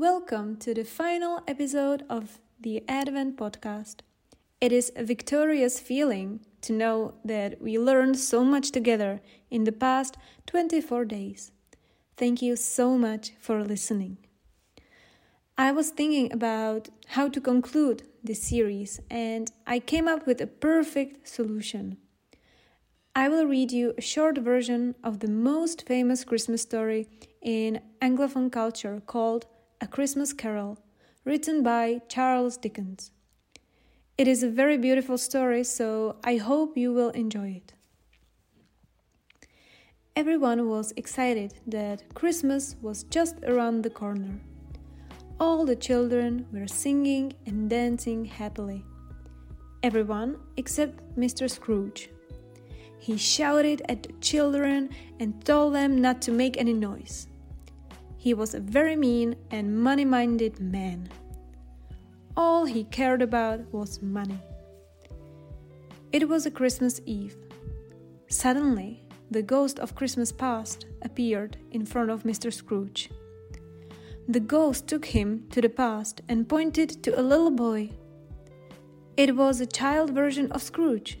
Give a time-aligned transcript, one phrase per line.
[0.00, 3.96] Welcome to the final episode of the Advent podcast.
[4.58, 9.72] It is a victorious feeling to know that we learned so much together in the
[9.72, 10.16] past
[10.46, 11.52] 24 days.
[12.16, 14.16] Thank you so much for listening.
[15.58, 20.46] I was thinking about how to conclude this series and I came up with a
[20.46, 21.98] perfect solution.
[23.14, 27.06] I will read you a short version of the most famous Christmas story
[27.42, 29.44] in Anglophone culture called
[29.82, 30.78] A Christmas Carol,
[31.24, 33.12] written by Charles Dickens.
[34.18, 37.72] It is a very beautiful story, so I hope you will enjoy it.
[40.14, 44.40] Everyone was excited that Christmas was just around the corner.
[45.40, 48.84] All the children were singing and dancing happily.
[49.82, 51.48] Everyone except Mr.
[51.48, 52.10] Scrooge.
[52.98, 57.29] He shouted at the children and told them not to make any noise.
[58.20, 61.08] He was a very mean and money minded man.
[62.36, 64.38] All he cared about was money.
[66.12, 67.38] It was a Christmas Eve.
[68.28, 72.52] Suddenly, the ghost of Christmas past appeared in front of Mr.
[72.52, 73.08] Scrooge.
[74.28, 77.88] The ghost took him to the past and pointed to a little boy.
[79.16, 81.18] It was a child version of Scrooge,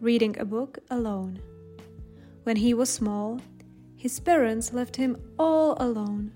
[0.00, 1.40] reading a book alone.
[2.44, 3.38] When he was small,
[3.96, 6.32] his parents left him all alone.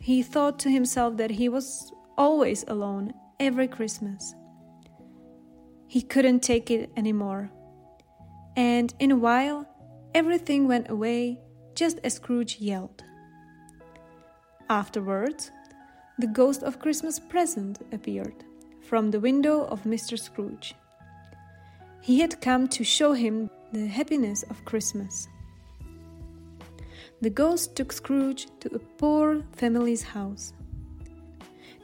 [0.00, 4.34] He thought to himself that he was always alone every Christmas.
[5.86, 7.50] He couldn't take it anymore.
[8.56, 9.66] And in a while,
[10.14, 11.38] everything went away
[11.74, 13.04] just as Scrooge yelled.
[14.70, 15.50] Afterwards,
[16.18, 18.44] the ghost of Christmas present appeared
[18.88, 20.18] from the window of Mr.
[20.18, 20.74] Scrooge.
[22.00, 25.28] He had come to show him the happiness of Christmas.
[27.20, 30.52] The ghost took Scrooge to a poor family's house.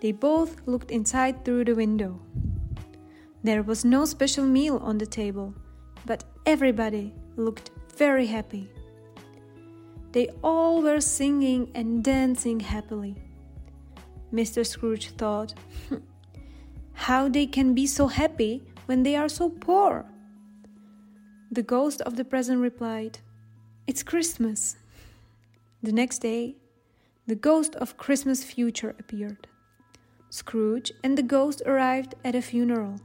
[0.00, 2.20] They both looked inside through the window.
[3.42, 5.55] There was no special meal on the table,
[6.05, 8.68] but everybody looked very happy.
[10.13, 13.17] They all were singing and dancing happily.
[14.33, 14.67] Mr.
[14.67, 15.55] Scrooge thought,
[16.92, 20.05] how they can be so happy when they are so poor?
[21.51, 23.18] The ghost of the present replied,
[23.86, 24.77] It's Christmas.
[25.86, 26.57] The next day,
[27.29, 29.47] the ghost of Christmas future appeared.
[30.30, 32.98] Scrooge and the ghost arrived at a funeral.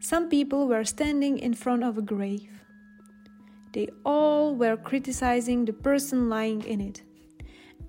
[0.00, 2.64] Some people were standing in front of a grave.
[3.74, 7.02] They all were criticizing the person lying in it.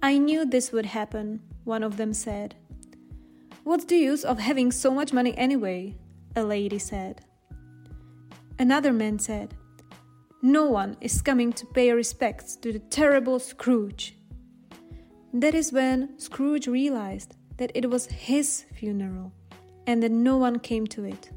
[0.04, 2.54] I knew this would happen, one of them said.
[3.64, 5.96] What's the use of having so much money anyway?
[6.36, 7.22] A lady said.
[8.60, 9.56] Another man said,
[10.42, 14.16] No one is coming to pay respects to the terrible Scrooge.
[15.34, 19.32] That is when Scrooge realized that it was his funeral
[19.88, 21.32] and that no one came to it.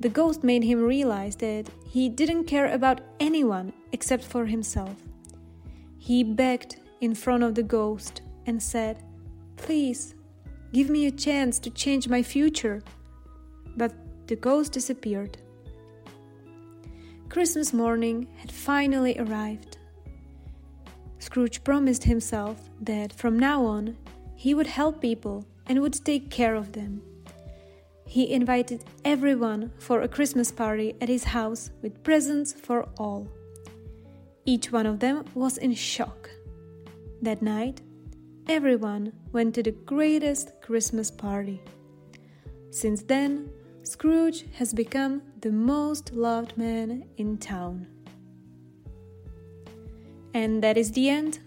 [0.00, 4.96] The ghost made him realize that he didn't care about anyone except for himself.
[5.96, 9.02] He begged in front of the ghost and said,
[9.56, 10.14] Please,
[10.72, 12.82] give me a chance to change my future.
[13.76, 13.94] But
[14.26, 15.38] the ghost disappeared.
[17.28, 19.78] Christmas morning had finally arrived.
[21.18, 23.96] Scrooge promised himself that from now on
[24.36, 27.02] he would help people and would take care of them.
[28.06, 33.28] He invited everyone for a Christmas party at his house with presents for all.
[34.44, 36.28] Each one of them was in shock.
[37.22, 37.80] That night,
[38.48, 41.62] everyone went to the greatest Christmas party.
[42.70, 43.48] Since then,
[43.84, 47.86] Scrooge has become the most loved man in town.
[50.34, 51.40] And that is the end.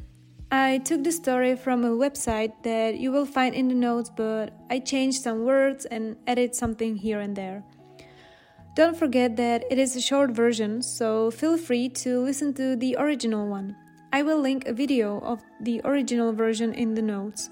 [0.51, 4.53] I took the story from a website that you will find in the notes, but
[4.69, 7.63] I changed some words and added something here and there.
[8.75, 12.97] Don't forget that it is a short version, so feel free to listen to the
[12.99, 13.75] original one.
[14.11, 17.49] I will link a video of the original version in the notes.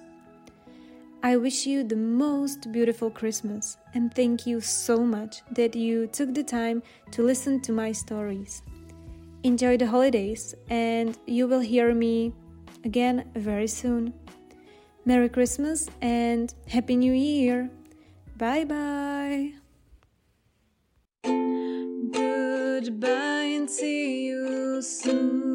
[1.26, 6.34] I wish you the most beautiful Christmas and thank you so much that you took
[6.34, 8.62] the time to listen to my stories.
[9.44, 12.34] Enjoy the holidays and you will hear me
[12.84, 14.14] again very soon.
[15.06, 17.70] Merry Christmas and Happy New Year!
[18.36, 19.54] Bye bye!
[22.12, 25.53] Goodbye and see you soon.